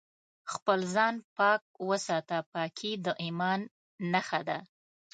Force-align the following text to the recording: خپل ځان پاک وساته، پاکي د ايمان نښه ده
خپل 0.51 0.79
ځان 0.95 1.15
پاک 1.37 1.61
وساته، 1.89 2.37
پاکي 2.53 2.91
د 3.05 3.07
ايمان 3.23 3.59
نښه 4.11 4.41
ده 4.47 4.59